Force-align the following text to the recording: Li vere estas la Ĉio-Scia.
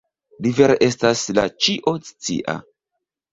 Li 0.45 0.53
vere 0.59 0.77
estas 0.85 1.21
la 1.41 1.43
Ĉio-Scia. 1.67 2.57